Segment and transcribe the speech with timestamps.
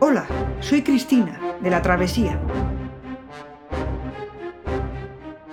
[0.00, 0.28] Hola,
[0.60, 2.40] soy Cristina, de La Travesía.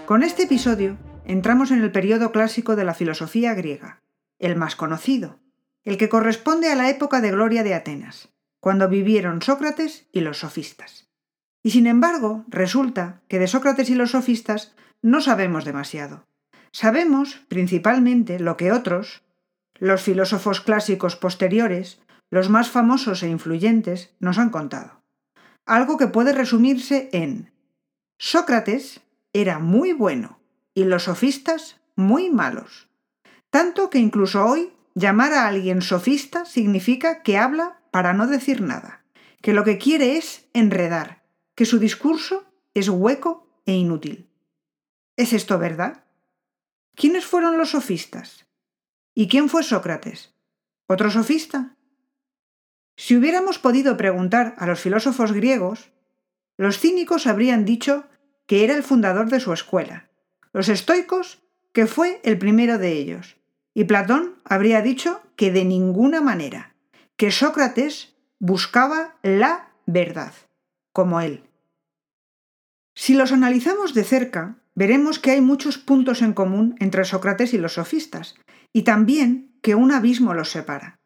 [0.05, 4.03] Con este episodio entramos en el periodo clásico de la filosofía griega,
[4.37, 5.39] el más conocido,
[5.83, 8.29] el que corresponde a la época de gloria de Atenas,
[8.59, 11.09] cuando vivieron Sócrates y los sofistas.
[11.63, 16.27] Y sin embargo, resulta que de Sócrates y los sofistas no sabemos demasiado.
[16.71, 19.23] Sabemos, principalmente, lo que otros,
[19.73, 21.99] los filósofos clásicos posteriores,
[22.35, 25.01] los más famosos e influyentes, nos han contado.
[25.65, 27.53] Algo que puede resumirse en
[28.17, 28.99] Sócrates
[29.31, 30.41] era muy bueno
[30.73, 32.89] y los sofistas muy malos.
[33.49, 39.05] Tanto que incluso hoy llamar a alguien sofista significa que habla para no decir nada,
[39.41, 41.23] que lo que quiere es enredar,
[41.55, 44.29] que su discurso es hueco e inútil.
[45.15, 46.03] ¿Es esto verdad?
[46.95, 48.45] ¿Quiénes fueron los sofistas?
[49.13, 50.33] ¿Y quién fue Sócrates?
[50.87, 51.74] ¿Otro sofista?
[52.97, 55.91] Si hubiéramos podido preguntar a los filósofos griegos,
[56.57, 58.05] los cínicos habrían dicho
[58.47, 60.09] que era el fundador de su escuela,
[60.53, 63.37] los estoicos que fue el primero de ellos,
[63.73, 66.73] y Platón habría dicho que de ninguna manera,
[67.17, 70.33] que Sócrates buscaba la verdad,
[70.93, 71.43] como él.
[72.93, 77.57] Si los analizamos de cerca, veremos que hay muchos puntos en común entre Sócrates y
[77.57, 78.35] los sofistas,
[78.71, 80.99] y también que un abismo los separa.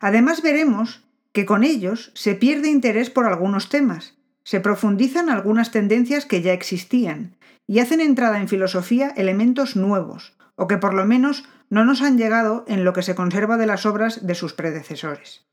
[0.00, 6.24] Además veremos que con ellos se pierde interés por algunos temas, se profundizan algunas tendencias
[6.24, 11.44] que ya existían, y hacen entrada en filosofía elementos nuevos, o que por lo menos
[11.70, 15.46] no nos han llegado en lo que se conserva de las obras de sus predecesores.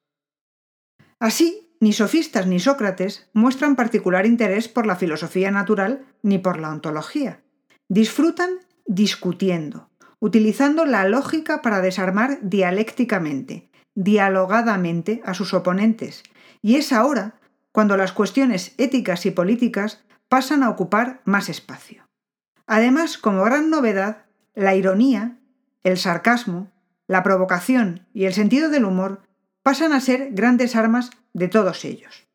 [1.19, 6.69] Así, ni sofistas ni Sócrates muestran particular interés por la filosofía natural ni por la
[6.69, 7.43] ontología.
[7.89, 9.89] Disfrutan discutiendo,
[10.19, 16.23] utilizando la lógica para desarmar dialécticamente, dialogadamente a sus oponentes,
[16.61, 17.39] y es ahora
[17.71, 22.07] cuando las cuestiones éticas y políticas pasan a ocupar más espacio.
[22.67, 25.37] Además, como gran novedad, la ironía,
[25.83, 26.71] el sarcasmo,
[27.07, 29.21] la provocación y el sentido del humor
[29.61, 32.25] pasan a ser grandes armas de todos ellos.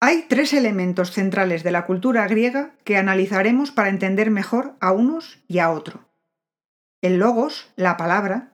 [0.00, 5.42] Hay tres elementos centrales de la cultura griega que analizaremos para entender mejor a unos
[5.48, 6.08] y a otro.
[7.02, 8.52] El logos, la palabra,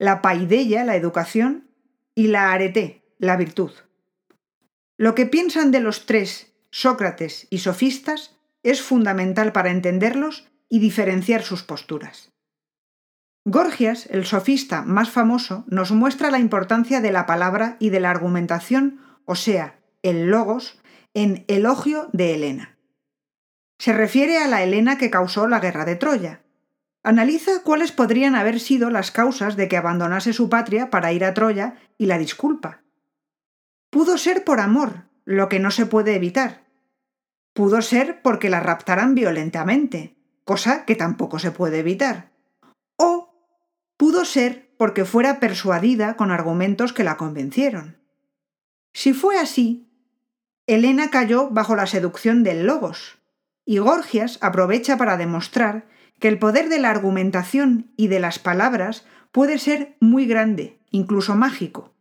[0.00, 1.68] la paideia, la educación,
[2.14, 3.70] y la arete, la virtud.
[4.96, 11.42] Lo que piensan de los tres, Sócrates y sofistas, es fundamental para entenderlos y diferenciar
[11.42, 12.32] sus posturas.
[13.44, 18.10] Gorgias, el sofista más famoso, nos muestra la importancia de la palabra y de la
[18.10, 20.80] argumentación, o sea, el logos,
[21.12, 22.78] en Elogio de Helena.
[23.78, 26.42] Se refiere a la Helena que causó la guerra de Troya.
[27.02, 31.32] Analiza cuáles podrían haber sido las causas de que abandonase su patria para ir a
[31.32, 32.82] Troya y la disculpa.
[33.90, 36.66] Pudo ser por amor, lo que no se puede evitar.
[37.54, 42.32] Pudo ser porque la raptaran violentamente, cosa que tampoco se puede evitar.
[42.96, 43.34] O
[43.96, 47.98] pudo ser porque fuera persuadida con argumentos que la convencieron.
[48.92, 49.90] Si fue así,
[50.66, 53.18] Helena cayó bajo la seducción del Logos,
[53.64, 55.86] y Gorgias aprovecha para demostrar
[56.20, 61.34] que el poder de la argumentación y de las palabras puede ser muy grande, incluso
[61.34, 61.94] mágico.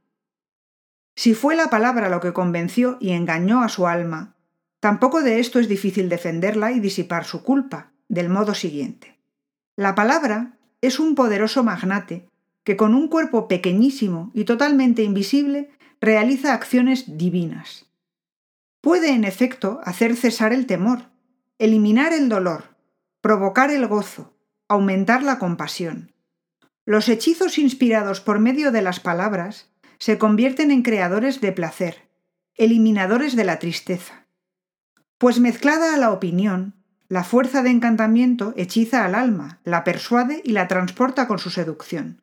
[1.15, 4.35] Si fue la palabra lo que convenció y engañó a su alma,
[4.79, 9.19] tampoco de esto es difícil defenderla y disipar su culpa, del modo siguiente.
[9.75, 12.27] La palabra es un poderoso magnate
[12.63, 15.69] que con un cuerpo pequeñísimo y totalmente invisible
[16.01, 17.85] realiza acciones divinas.
[18.81, 21.09] Puede, en efecto, hacer cesar el temor,
[21.57, 22.78] eliminar el dolor,
[23.21, 24.33] provocar el gozo,
[24.67, 26.13] aumentar la compasión.
[26.85, 32.09] Los hechizos inspirados por medio de las palabras se convierten en creadores de placer,
[32.55, 34.25] eliminadores de la tristeza.
[35.17, 36.75] Pues mezclada a la opinión,
[37.09, 42.21] la fuerza de encantamiento hechiza al alma, la persuade y la transporta con su seducción.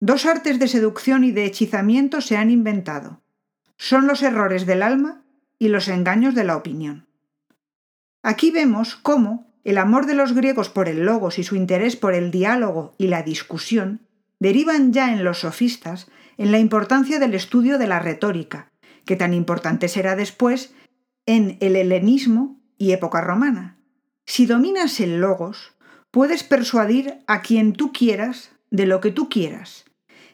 [0.00, 3.22] Dos artes de seducción y de hechizamiento se han inventado,
[3.76, 5.22] son los errores del alma
[5.58, 7.05] y los engaños de la opinión.
[8.26, 12.12] Aquí vemos cómo el amor de los griegos por el logos y su interés por
[12.12, 14.00] el diálogo y la discusión
[14.40, 18.72] derivan ya en los sofistas en la importancia del estudio de la retórica,
[19.04, 20.74] que tan importante será después
[21.24, 23.78] en el helenismo y época romana.
[24.26, 25.76] Si dominas el logos,
[26.10, 29.84] puedes persuadir a quien tú quieras de lo que tú quieras,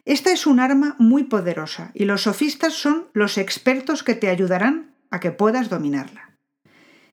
[0.06, 4.96] esta es un arma muy poderosa y los sofistas son los expertos que te ayudarán
[5.10, 6.31] a que puedas dominarla.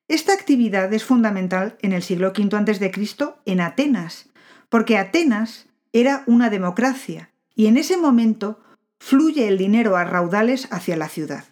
[0.10, 3.26] Esta actividad es fundamental en el siglo V a.C.
[3.46, 4.28] en Atenas,
[4.68, 8.60] porque Atenas era una democracia y en ese momento
[9.00, 11.46] fluye el dinero a raudales hacia la ciudad.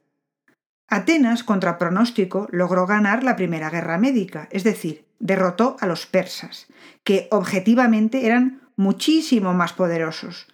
[0.87, 6.65] Atenas, contra pronóstico, logró ganar la Primera Guerra Médica, es decir, derrotó a los persas,
[7.03, 10.47] que objetivamente eran muchísimo más poderosos.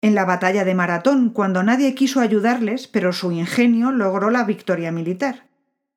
[0.00, 4.92] En la batalla de Maratón, cuando nadie quiso ayudarles, pero su ingenio logró la victoria
[4.92, 5.48] militar.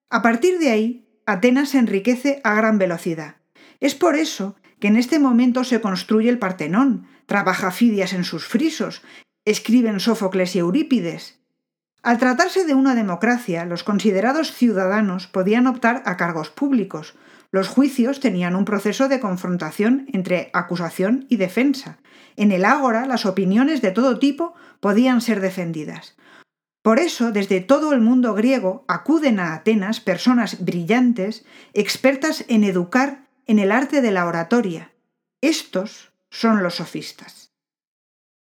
[0.10, 3.36] A partir de ahí, Atenas se enriquece a gran velocidad.
[3.80, 8.46] Es por eso que en este momento se construye el Partenón, trabaja Fidias en sus
[8.46, 9.02] frisos,
[9.46, 11.40] escriben Sófocles y Eurípides,
[12.02, 17.16] al tratarse de una democracia, los considerados ciudadanos podían optar a cargos públicos.
[17.52, 21.98] Los juicios tenían un proceso de confrontación entre acusación y defensa.
[22.38, 26.16] En el ágora, las opiniones de todo tipo podían ser defendidas.
[26.90, 31.46] Por eso, desde todo el mundo griego acuden a Atenas personas brillantes,
[31.76, 34.92] expertas en educar en el arte de la oratoria.
[35.40, 37.52] Estos son los sofistas.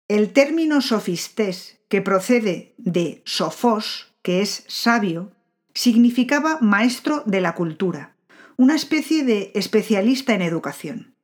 [0.08, 5.30] El término sofistés que procede de sofos, que es sabio,
[5.72, 8.16] significaba maestro de la cultura,
[8.56, 11.14] una especie de especialista en educación.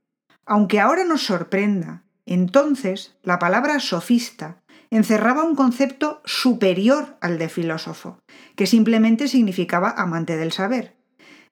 [0.47, 8.19] Aunque ahora nos sorprenda, entonces la palabra sofista encerraba un concepto superior al de filósofo,
[8.57, 10.97] que simplemente significaba amante del saber,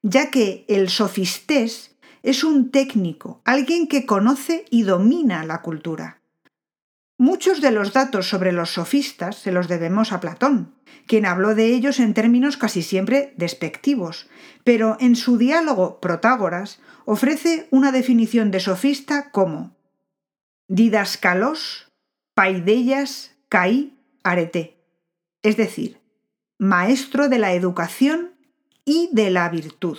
[0.03, 6.21] ya que el sofistés es un técnico, alguien que conoce y domina la cultura.
[7.19, 10.75] Muchos de los datos sobre los sofistas se los debemos a Platón,
[11.06, 14.29] quien habló de ellos en términos casi siempre despectivos,
[14.65, 19.77] pero en su diálogo Protágoras ofrece una definición de sofista como
[20.69, 21.86] didascalos,
[22.37, 24.77] paidellas, caí, arete,
[25.43, 26.03] es decir,
[26.59, 28.35] maestro de la educación
[28.85, 29.97] y de la virtud.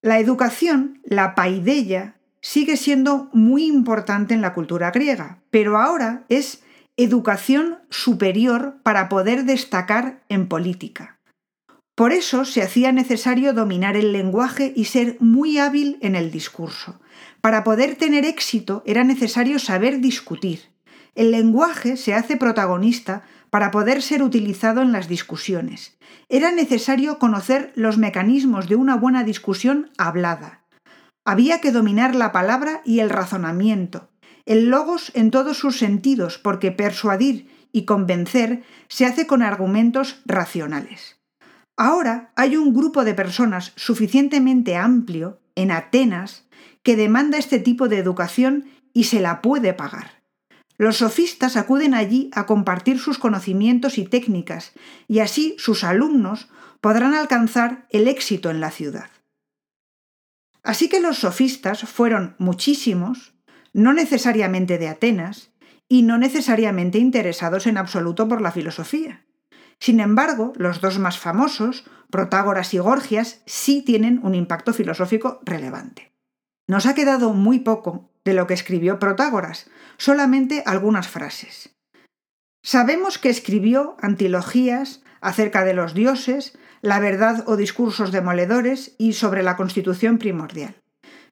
[0.00, 6.62] La educación, la paideia, sigue siendo muy importante en la cultura griega, pero ahora es
[6.96, 11.18] educación superior para poder destacar en política.
[11.94, 16.98] Por eso se hacía necesario dominar el lenguaje y ser muy hábil en el discurso.
[17.42, 20.77] Para poder tener éxito era necesario saber discutir.
[21.18, 25.98] El lenguaje se hace protagonista para poder ser utilizado en las discusiones.
[26.28, 30.62] Era necesario conocer los mecanismos de una buena discusión hablada.
[31.24, 34.08] Había que dominar la palabra y el razonamiento,
[34.46, 41.18] el logos en todos sus sentidos, porque persuadir y convencer se hace con argumentos racionales.
[41.76, 46.44] Ahora hay un grupo de personas suficientemente amplio, en Atenas,
[46.84, 50.17] que demanda este tipo de educación y se la puede pagar.
[50.78, 54.72] Los sofistas acuden allí a compartir sus conocimientos y técnicas,
[55.08, 56.48] y así sus alumnos
[56.80, 59.10] podrán alcanzar el éxito en la ciudad.
[60.62, 63.34] Así que los sofistas fueron muchísimos,
[63.72, 65.50] no necesariamente de Atenas,
[65.88, 69.24] y no necesariamente interesados en absoluto por la filosofía.
[69.80, 76.12] Sin embargo, los dos más famosos, Protágoras y Gorgias, sí tienen un impacto filosófico relevante.
[76.68, 81.74] Nos ha quedado muy poco de lo que escribió Protágoras, solamente algunas frases.
[82.62, 89.42] Sabemos que escribió antilogías acerca de los dioses, la verdad o discursos demoledores y sobre
[89.42, 90.76] la constitución primordial.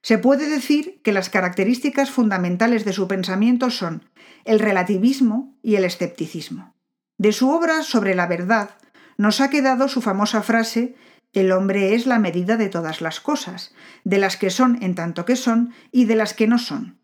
[0.01, 4.09] Se puede decir que las características fundamentales de su pensamiento son
[4.43, 6.75] el relativismo y el escepticismo.
[7.19, 8.71] De su obra sobre la verdad
[9.17, 10.95] nos ha quedado su famosa frase
[11.37, 13.71] El hombre es la medida de todas las cosas,
[14.03, 16.97] de las que son en tanto que son y de las que no son.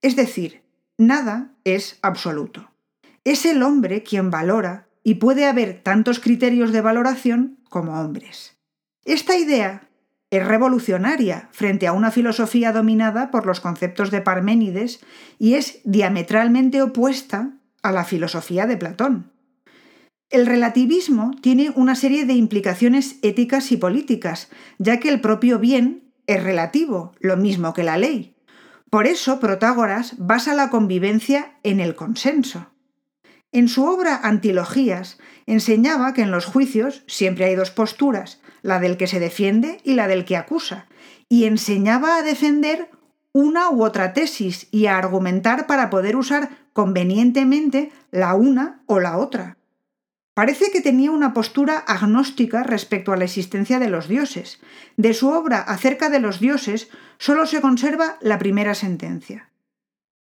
[0.00, 0.62] Es decir,
[0.96, 2.70] nada es absoluto.
[3.24, 8.56] Es el hombre quien valora y puede haber tantos criterios de valoración como hombres.
[9.04, 9.86] Esta idea
[10.30, 15.00] es revolucionaria frente a una filosofía dominada por los conceptos de Parménides
[15.38, 17.50] y es diametralmente opuesta
[17.82, 19.33] a la filosofía de Platón.
[20.34, 24.48] El relativismo tiene una serie de implicaciones éticas y políticas,
[24.78, 28.34] ya que el propio bien es relativo, lo mismo que la ley.
[28.90, 32.72] Por eso Protágoras basa la convivencia en el consenso.
[33.52, 38.96] En su obra Antilogías enseñaba que en los juicios siempre hay dos posturas, la del
[38.96, 40.88] que se defiende y la del que acusa,
[41.28, 42.90] y enseñaba a defender
[43.32, 49.16] una u otra tesis y a argumentar para poder usar convenientemente la una o la
[49.16, 49.58] otra.
[50.34, 54.60] Parece que tenía una postura agnóstica respecto a la existencia de los dioses.
[54.96, 56.88] De su obra acerca de los dioses
[57.18, 59.50] solo se conserva la primera sentencia.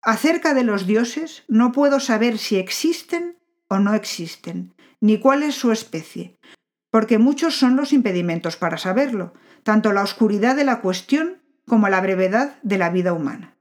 [0.01, 5.53] Acerca de los dioses no puedo saber si existen o no existen, ni cuál es
[5.53, 6.35] su especie,
[6.89, 12.01] porque muchos son los impedimentos para saberlo, tanto la oscuridad de la cuestión como la
[12.01, 13.55] brevedad de la vida humana.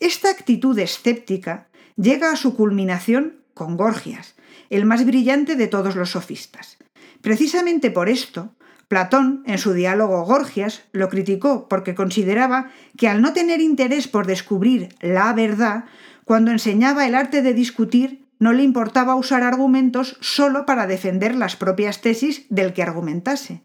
[0.00, 4.34] Esta actitud escéptica llega a su culminación con Gorgias,
[4.76, 6.78] el más brillante de todos los sofistas.
[7.20, 8.54] Precisamente por esto,
[8.88, 14.26] Platón, en su diálogo Gorgias, lo criticó porque consideraba que al no tener interés por
[14.26, 15.84] descubrir la verdad,
[16.24, 21.54] cuando enseñaba el arte de discutir, no le importaba usar argumentos solo para defender las
[21.54, 23.62] propias tesis del que argumentase.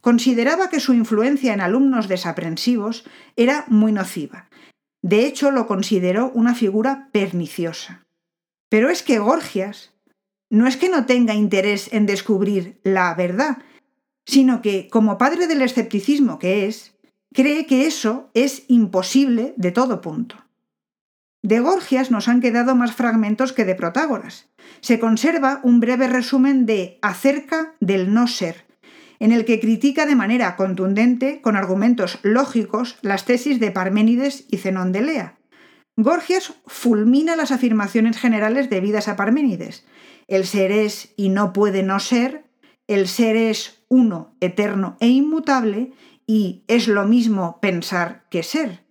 [0.00, 4.48] Consideraba que su influencia en alumnos desaprensivos era muy nociva.
[5.02, 8.06] De hecho, lo consideró una figura perniciosa.
[8.68, 9.95] Pero es que Gorgias
[10.50, 13.58] no es que no tenga interés en descubrir la verdad,
[14.24, 16.94] sino que, como padre del escepticismo que es,
[17.32, 20.46] cree que eso es imposible de todo punto.
[21.42, 24.48] De Gorgias nos han quedado más fragmentos que de Protágoras.
[24.80, 28.64] Se conserva un breve resumen de Acerca del no ser,
[29.20, 34.56] en el que critica de manera contundente, con argumentos lógicos, las tesis de Parménides y
[34.56, 35.38] Zenón de Lea.
[35.96, 39.86] Gorgias fulmina las afirmaciones generales debidas a Parménides.
[40.28, 42.44] El ser es y no puede no ser,
[42.86, 45.92] el ser es uno, eterno e inmutable,
[46.26, 48.84] y es lo mismo pensar que ser,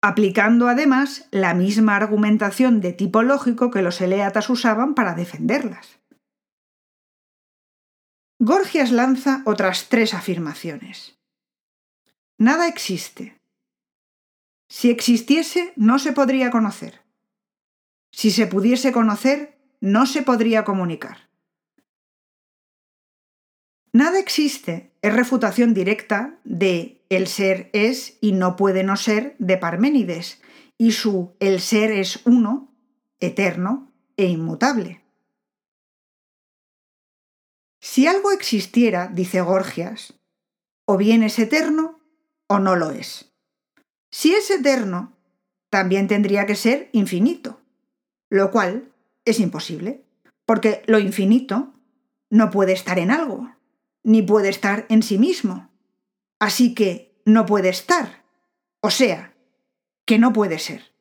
[0.00, 6.00] aplicando además la misma argumentación de tipo lógico que los eleatas usaban para defenderlas.
[8.38, 11.18] Gorgias lanza otras tres afirmaciones.
[12.36, 13.40] Nada existe.
[14.68, 17.00] Si existiese, no se podría conocer.
[18.10, 19.53] Si se pudiese conocer,
[19.84, 21.28] no se podría comunicar.
[23.92, 29.58] Nada existe es refutación directa de el ser es y no puede no ser de
[29.58, 30.40] Parménides
[30.78, 32.74] y su el ser es uno,
[33.20, 35.02] eterno e inmutable.
[37.82, 40.14] Si algo existiera, dice Gorgias,
[40.86, 42.00] o bien es eterno
[42.46, 43.34] o no lo es.
[44.10, 45.12] Si es eterno,
[45.68, 47.60] también tendría que ser infinito,
[48.30, 48.93] lo cual
[49.24, 50.04] es imposible,
[50.46, 51.74] porque lo infinito
[52.30, 53.54] no puede estar en algo
[54.04, 55.70] ni puede estar en sí mismo.
[56.38, 58.24] Así que no puede estar.
[58.80, 59.34] O sea,
[60.06, 60.92] que no puede ser.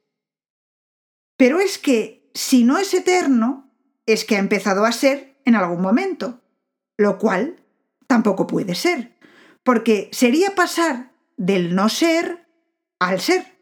[1.38, 3.70] Pero es que si no es eterno,
[4.06, 6.42] es que ha empezado a ser en algún momento,
[6.98, 7.62] lo cual
[8.08, 9.18] tampoco puede ser,
[9.64, 12.48] porque sería pasar del no ser
[13.00, 13.58] al ser,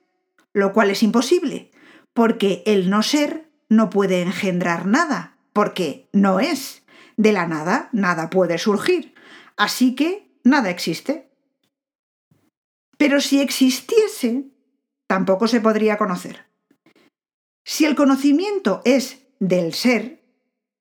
[0.53, 1.71] lo cual es imposible,
[2.13, 6.83] porque el no ser no puede engendrar nada, porque no es.
[7.15, 9.15] De la nada, nada puede surgir.
[9.55, 11.31] Así que nada existe.
[12.97, 14.43] Pero si existiese,
[15.07, 16.47] tampoco se podría conocer.
[17.63, 20.21] Si el conocimiento es del ser,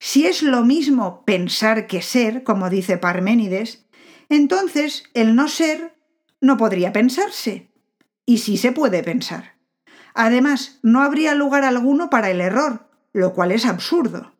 [0.01, 3.87] si es lo mismo pensar que ser, como dice Parménides,
[4.29, 5.97] entonces el no ser
[6.41, 7.71] no podría pensarse.
[8.27, 9.60] Y sí se puede pensar.
[10.14, 14.33] Además, no habría lugar alguno para el error, lo cual es absurdo.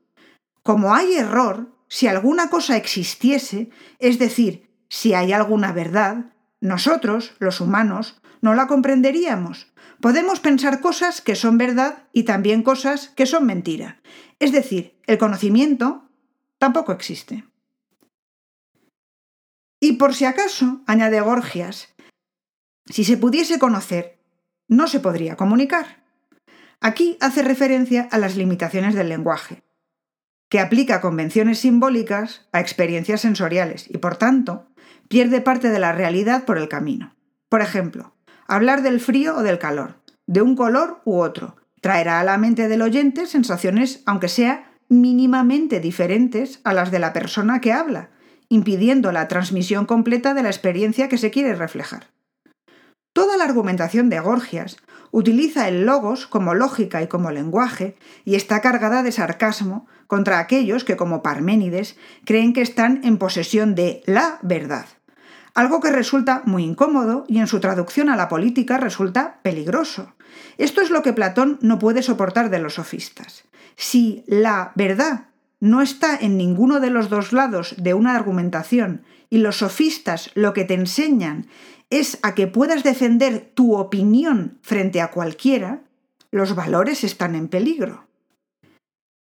[0.63, 7.61] Como hay error, si alguna cosa existiese, es decir, si hay alguna verdad, nosotros, los
[7.61, 9.73] humanos, no la comprenderíamos.
[10.01, 14.01] Podemos pensar cosas que son verdad y también cosas que son mentira.
[14.39, 16.09] Es decir, el conocimiento
[16.59, 17.45] tampoco existe.
[19.81, 21.89] Y por si acaso, añade Gorgias,
[22.87, 24.20] si se pudiese conocer,
[24.71, 26.03] no se podría comunicar.
[26.81, 29.63] Aquí hace referencia a las limitaciones del lenguaje
[30.49, 34.67] que aplica convenciones simbólicas a experiencias sensoriales y, por tanto,
[35.09, 37.15] pierde parte de la realidad por el camino.
[37.49, 38.17] Por ejemplo,
[38.49, 42.69] hablar del frío o del calor, de un color u otro, traerá a la mente
[42.69, 48.11] del oyente sensaciones, aunque sea mínimamente diferentes a las de la persona que habla,
[48.49, 52.09] impidiendo la transmisión completa de la experiencia que se quiere reflejar.
[53.13, 54.77] Toda la argumentación de Gorgias
[55.11, 60.85] utiliza el logos como lógica y como lenguaje y está cargada de sarcasmo contra aquellos
[60.85, 64.87] que, como Parménides, creen que están en posesión de la verdad,
[65.55, 70.15] algo que resulta muy incómodo y en su traducción a la política resulta peligroso.
[70.59, 73.45] Esto es lo que Platón no puede soportar de los sofistas.
[73.75, 75.27] Si la verdad
[75.59, 80.53] no está en ninguno de los dos lados de una argumentación y los sofistas lo
[80.53, 81.49] que te enseñan
[81.91, 85.83] es a que puedas defender tu opinión frente a cualquiera,
[86.31, 88.07] los valores están en peligro.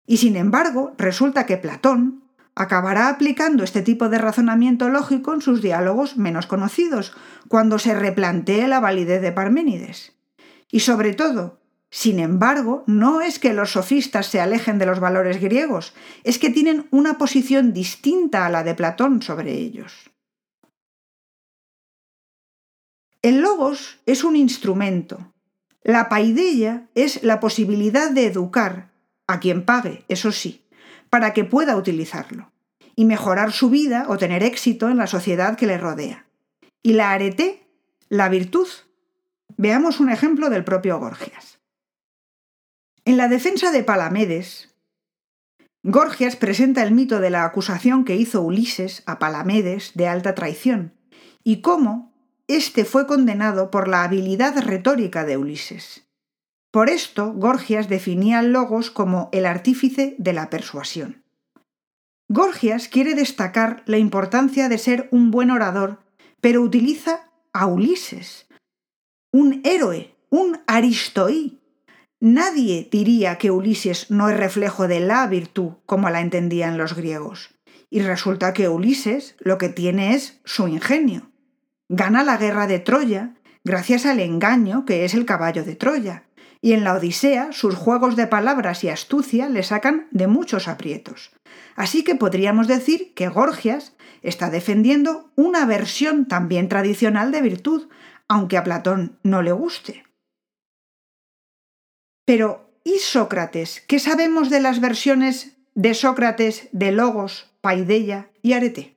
[0.08, 2.24] Y sin embargo, resulta que Platón
[2.56, 7.14] acabará aplicando este tipo de razonamiento lógico en sus diálogos menos conocidos,
[7.48, 10.14] cuando se replantee la validez de Parménides.
[10.72, 15.40] Y sobre todo, sin embargo, no es que los sofistas se alejen de los valores
[15.40, 15.94] griegos,
[16.24, 20.13] es que tienen una posición distinta a la de Platón sobre ellos.
[23.24, 25.34] El logos es un instrumento.
[25.82, 28.92] La paideia es la posibilidad de educar,
[29.28, 30.66] a quien pague, eso sí,
[31.10, 32.52] para que pueda utilizarlo,
[32.98, 36.28] y mejorar su vida o tener éxito en la sociedad que le rodea.
[36.82, 37.66] Y la arete,
[38.10, 38.68] la virtud.
[39.56, 41.60] Veamos un ejemplo del propio Gorgias.
[43.06, 44.76] En la defensa de Palamedes,
[45.82, 50.94] Gorgias presenta el mito de la acusación que hizo Ulises a Palamedes de alta traición
[51.46, 52.13] y cómo
[52.48, 56.08] éste fue condenado por la habilidad retórica de Ulises.
[56.72, 61.24] Por esto, Gorgias definía al Logos como el artífice de la persuasión.
[62.30, 66.00] Gorgias quiere destacar la importancia de ser un buen orador,
[66.42, 68.48] pero utiliza a Ulises,
[69.32, 71.64] un héroe, un aristoí,
[72.26, 77.50] Nadie diría que Ulises no es reflejo de la virtud como la entendían los griegos.
[77.90, 81.33] Y resulta que Ulises lo que tiene es su ingenio.
[81.96, 86.24] Gana la guerra de Troya gracias al engaño que es el caballo de Troya.
[86.60, 91.34] Y en la Odisea sus juegos de palabras y astucia le sacan de muchos aprietos.
[91.76, 97.90] Así que podríamos decir que Gorgias está defendiendo una versión también tradicional de virtud,
[98.28, 100.04] aunque a Platón no le guste.
[102.26, 103.84] Pero, ¿y Sócrates?
[103.88, 108.94] ¿Qué sabemos de las versiones de Sócrates de Logos, Paideia y Arete?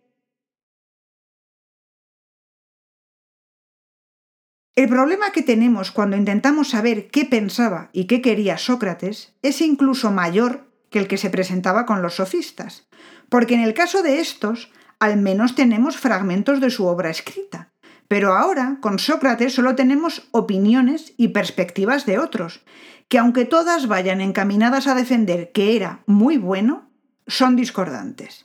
[4.76, 10.11] El problema que tenemos cuando intentamos saber qué pensaba y qué quería Sócrates es incluso
[10.11, 12.87] mayor que el que se presentaba con los sofistas,
[13.30, 17.73] porque en el caso de estos al menos tenemos fragmentos de su obra escrita,
[18.06, 22.62] pero ahora con Sócrates solo tenemos opiniones y perspectivas de otros,
[23.09, 26.90] que aunque todas vayan encaminadas a defender que era muy bueno,
[27.26, 28.45] son discordantes.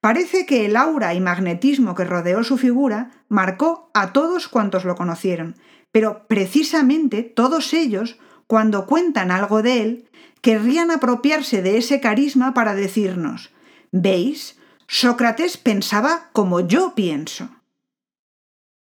[0.00, 4.94] Parece que el aura y magnetismo que rodeó su figura marcó a todos cuantos lo
[4.94, 5.56] conocieron,
[5.92, 12.74] pero precisamente todos ellos, cuando cuentan algo de él, querrían apropiarse de ese carisma para
[12.74, 13.50] decirnos,
[13.92, 14.58] ¿veis?
[14.86, 17.50] Sócrates pensaba como yo pienso.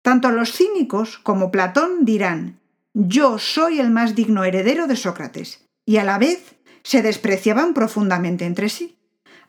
[0.02, 2.60] Tanto los cínicos como Platón dirán,
[2.94, 8.46] yo soy el más digno heredero de Sócrates, y a la vez se despreciaban profundamente
[8.46, 8.98] entre sí.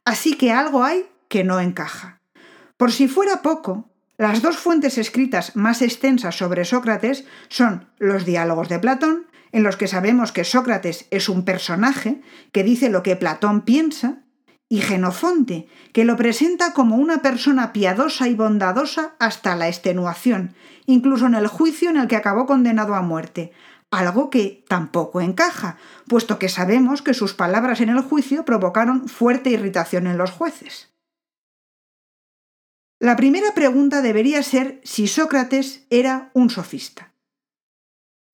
[0.05, 2.21] Así que algo hay que no encaja.
[2.77, 8.69] Por si fuera poco, las dos fuentes escritas más extensas sobre Sócrates son los diálogos
[8.69, 12.21] de Platón, en los que sabemos que Sócrates es un personaje
[12.53, 14.21] que dice lo que Platón piensa,
[14.69, 20.55] y Genofonte, que lo presenta como una persona piadosa y bondadosa hasta la extenuación,
[20.87, 23.53] incluso en el juicio en el que acabó condenado a muerte,
[23.91, 25.77] algo que tampoco encaja,
[26.09, 30.94] puesto que sabemos que sus palabras en el juicio provocaron fuerte irritación en los jueces.
[33.05, 37.13] La primera pregunta debería ser si Sócrates era un sofista.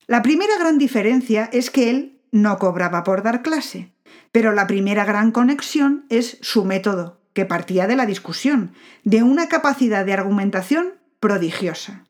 [0.07, 3.91] La primera gran diferencia es que él no cobraba por dar clase,
[4.31, 9.49] pero la primera gran conexión es su método, que partía de la discusión, de una
[9.49, 12.05] capacidad de argumentación prodigiosa.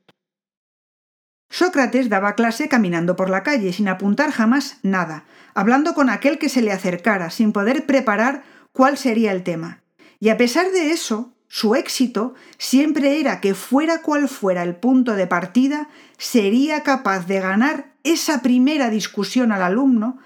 [1.49, 6.47] Sócrates daba clase caminando por la calle, sin apuntar jamás nada, hablando con aquel que
[6.47, 9.81] se le acercara, sin poder preparar cuál sería el tema.
[10.19, 15.15] Y a pesar de eso, su éxito siempre era que fuera cual fuera el punto
[15.15, 20.17] de partida, sería capaz de ganar esa primera discusión al alumno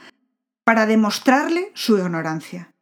[0.64, 2.76] para demostrarle su ignorancia.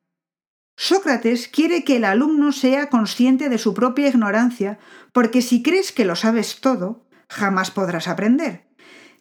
[0.75, 4.77] Sócrates quiere que el alumno sea consciente de su propia ignorancia,
[5.13, 8.67] porque si crees que lo sabes todo, jamás podrás aprender.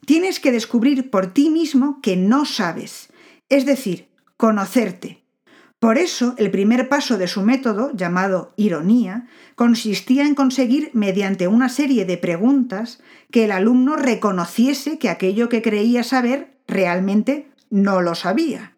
[0.04, 3.12] Tienes que descubrir por ti mismo que no sabes,
[3.48, 5.21] es decir, conocerte.
[5.82, 11.68] Por eso, el primer paso de su método, llamado ironía, consistía en conseguir, mediante una
[11.68, 13.00] serie de preguntas,
[13.32, 18.74] que el alumno reconociese que aquello que creía saber realmente no lo sabía.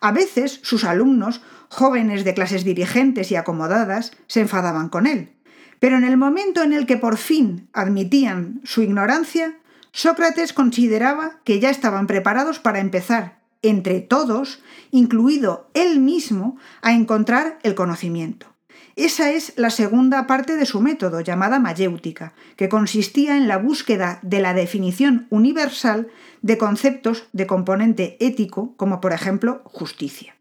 [0.00, 5.32] A veces sus alumnos, jóvenes de clases dirigentes y acomodadas, se enfadaban con él.
[5.80, 9.56] Pero en el momento en el que por fin admitían su ignorancia,
[9.90, 17.58] Sócrates consideraba que ya estaban preparados para empezar, entre todos, incluido él mismo, a encontrar
[17.62, 18.54] el conocimiento.
[18.96, 24.20] Esa es la segunda parte de su método, llamada mayéutica, que consistía en la búsqueda
[24.22, 26.08] de la definición universal
[26.42, 30.36] de conceptos de componente ético, como por ejemplo justicia.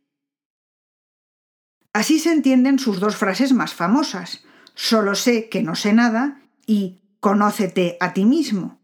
[1.93, 4.43] Así se entienden sus dos frases más famosas,
[4.75, 8.79] solo sé que no sé nada y conócete a ti mismo.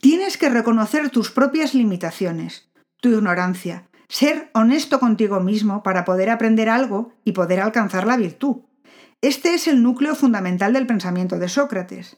[0.00, 2.67] Tienes que reconocer tus propias limitaciones,
[3.00, 8.56] tu ignorancia, ser honesto contigo mismo para poder aprender algo y poder alcanzar la virtud.
[9.20, 12.16] Este es el núcleo fundamental del pensamiento de Sócrates.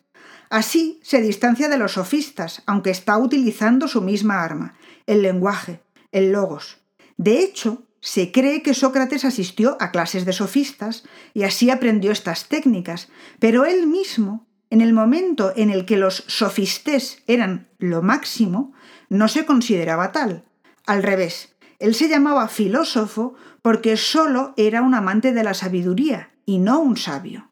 [0.50, 4.74] Así se distancia de los sofistas, aunque está utilizando su misma arma,
[5.06, 5.80] el lenguaje,
[6.12, 6.78] el logos.
[7.16, 12.48] De hecho, se cree que Sócrates asistió a clases de sofistas y así aprendió estas
[12.48, 18.72] técnicas, pero él mismo, en el momento en el que los sofistés eran lo máximo,
[19.08, 20.44] no se consideraba tal.
[20.86, 26.58] Al revés, él se llamaba filósofo porque solo era un amante de la sabiduría y
[26.58, 27.50] no un sabio.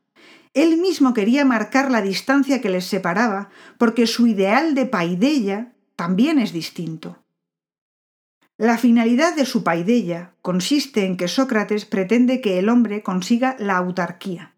[0.54, 6.38] Él mismo quería marcar la distancia que les separaba porque su ideal de paideia también
[6.38, 7.22] es distinto.
[8.56, 13.76] La finalidad de su paideia consiste en que Sócrates pretende que el hombre consiga la
[13.76, 14.56] autarquía,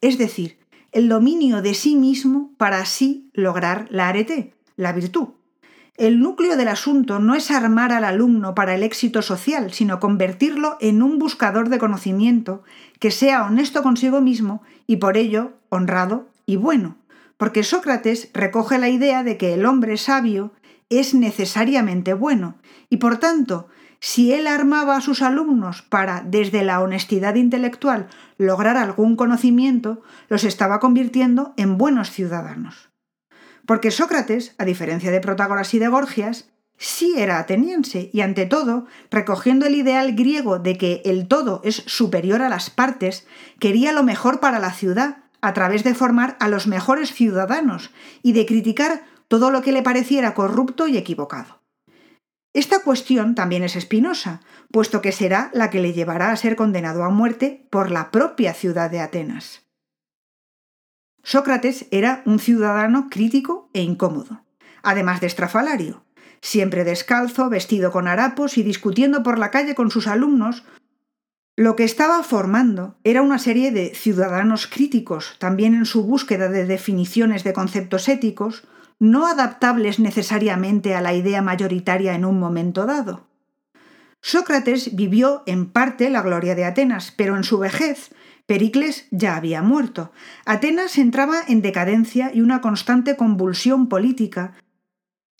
[0.00, 0.58] es decir,
[0.90, 5.28] el dominio de sí mismo para así lograr la arete, la virtud.
[5.98, 10.76] El núcleo del asunto no es armar al alumno para el éxito social, sino convertirlo
[10.80, 12.62] en un buscador de conocimiento
[13.00, 16.98] que sea honesto consigo mismo y por ello honrado y bueno,
[17.36, 20.52] porque Sócrates recoge la idea de que el hombre sabio
[20.88, 22.54] es necesariamente bueno,
[22.88, 23.66] y por tanto,
[23.98, 28.06] si él armaba a sus alumnos para, desde la honestidad intelectual,
[28.36, 32.88] lograr algún conocimiento, los estaba convirtiendo en buenos ciudadanos.
[33.68, 38.86] Porque Sócrates, a diferencia de Protágoras y de Gorgias, sí era ateniense y ante todo,
[39.10, 43.26] recogiendo el ideal griego de que el todo es superior a las partes,
[43.60, 47.90] quería lo mejor para la ciudad, a través de formar a los mejores ciudadanos
[48.22, 51.60] y de criticar todo lo que le pareciera corrupto y equivocado.
[52.54, 54.40] Esta cuestión también es espinosa,
[54.72, 58.54] puesto que será la que le llevará a ser condenado a muerte por la propia
[58.54, 59.67] ciudad de Atenas.
[61.22, 64.44] Sócrates era un ciudadano crítico e incómodo,
[64.82, 66.04] además de estrafalario,
[66.40, 70.64] siempre descalzo, vestido con harapos y discutiendo por la calle con sus alumnos,
[71.56, 76.64] lo que estaba formando era una serie de ciudadanos críticos, también en su búsqueda de
[76.64, 78.62] definiciones de conceptos éticos,
[79.00, 83.26] no adaptables necesariamente a la idea mayoritaria en un momento dado.
[84.20, 88.10] Sócrates vivió en parte la gloria de Atenas, pero en su vejez
[88.48, 90.10] Pericles ya había muerto.
[90.46, 94.54] Atenas entraba en decadencia y una constante convulsión política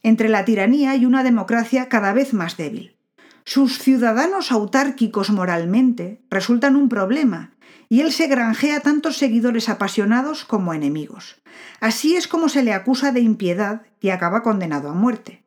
[0.03, 2.99] entre la tiranía y una democracia cada vez más débil.
[3.45, 7.55] Sus ciudadanos autárquicos moralmente resultan un problema,
[7.89, 11.41] y él se granjea tantos seguidores apasionados como enemigos.
[11.81, 15.45] Así es como se le acusa de impiedad y acaba condenado a muerte.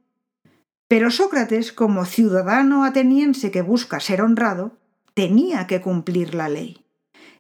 [0.88, 4.80] Pero Sócrates, como ciudadano ateniense que busca ser honrado,
[5.14, 6.81] tenía que cumplir la ley.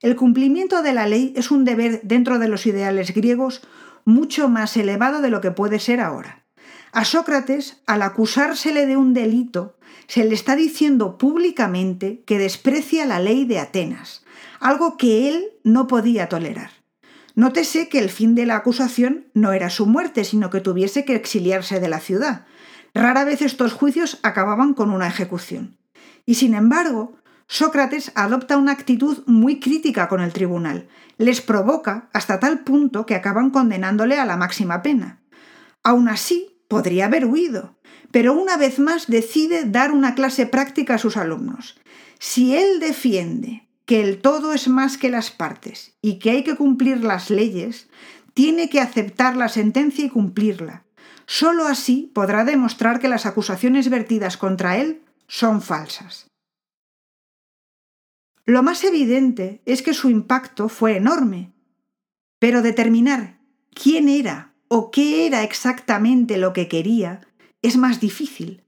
[0.01, 3.61] El cumplimiento de la ley es un deber dentro de los ideales griegos
[4.03, 6.43] mucho más elevado de lo que puede ser ahora.
[6.91, 13.19] A Sócrates, al acusársele de un delito, se le está diciendo públicamente que desprecia la
[13.19, 14.25] ley de Atenas,
[14.59, 16.71] algo que él no podía tolerar.
[17.35, 21.15] Nótese que el fin de la acusación no era su muerte, sino que tuviese que
[21.15, 22.45] exiliarse de la ciudad.
[22.93, 25.77] Rara vez estos juicios acababan con una ejecución.
[26.25, 27.13] Y sin embargo,
[27.53, 30.87] Sócrates adopta una actitud muy crítica con el tribunal.
[31.17, 35.19] Les provoca hasta tal punto que acaban condenándole a la máxima pena.
[35.83, 37.75] Aún así, podría haber huido,
[38.09, 41.77] pero una vez más decide dar una clase práctica a sus alumnos.
[42.19, 46.55] Si él defiende que el todo es más que las partes y que hay que
[46.55, 47.89] cumplir las leyes,
[48.33, 50.85] tiene que aceptar la sentencia y cumplirla.
[51.25, 56.30] Solo así podrá demostrar que las acusaciones vertidas contra él son falsas.
[58.45, 61.53] Lo más evidente es que su impacto fue enorme,
[62.39, 63.39] pero determinar
[63.73, 67.21] quién era o qué era exactamente lo que quería
[67.61, 68.63] es más difícil.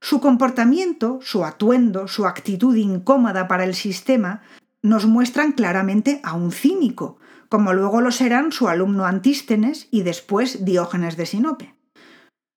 [0.00, 4.42] Su comportamiento, su atuendo, su actitud incómoda para el sistema
[4.82, 10.66] nos muestran claramente a un cínico, como luego lo serán su alumno Antístenes y después
[10.66, 11.74] Diógenes de Sinope.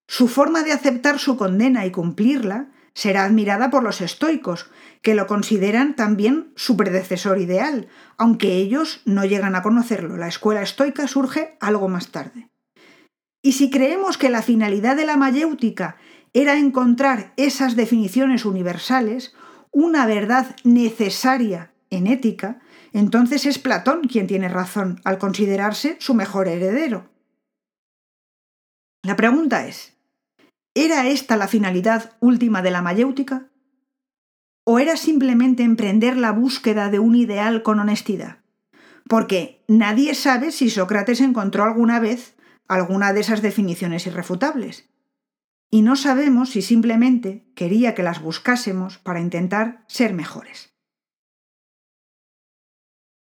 [0.10, 4.72] Su forma de aceptar su condena y cumplirla será admirada por los estoicos,
[5.04, 10.18] que lo consideran también su predecesor ideal, aunque ellos no llegan a conocerlo.
[10.18, 12.50] La escuela estoica surge algo más tarde.
[13.44, 15.98] Y si creemos que la finalidad de la mayéutica
[16.34, 19.36] era encontrar esas definiciones universales,
[19.70, 22.62] una verdad necesaria en ética,
[22.94, 27.12] entonces es Platón quien tiene razón al considerarse su mejor heredero.
[29.04, 29.97] La pregunta es,
[30.86, 33.50] ¿era esta la finalidad última de la mayéutica?
[34.64, 38.40] ¿O era simplemente emprender la búsqueda de un ideal con honestidad?
[39.08, 42.36] Porque nadie sabe si Sócrates encontró alguna vez
[42.68, 44.90] alguna de esas definiciones irrefutables.
[45.72, 50.74] Y no sabemos si simplemente quería que las buscásemos para intentar ser mejores.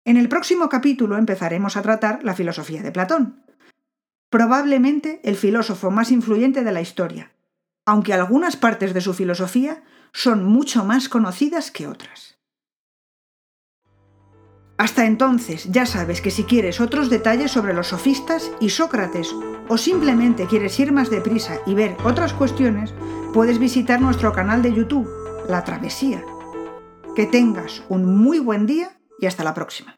[0.04, 3.44] En el próximo capítulo empezaremos a tratar la filosofía de Platón,
[4.30, 7.32] probablemente el filósofo más influyente de la historia,
[7.87, 12.37] aunque algunas partes de su filosofía son mucho más conocidas que otras.
[14.79, 19.35] Hasta entonces, ya sabes que si quieres otros detalles sobre los sofistas y Sócrates
[19.68, 22.92] o simplemente quieres ir más deprisa y ver otras cuestiones,
[23.33, 25.09] puedes visitar nuestro canal de YouTube,
[25.49, 26.22] La Travesía.
[27.14, 29.96] Que tengas un muy buen día y hasta la próxima.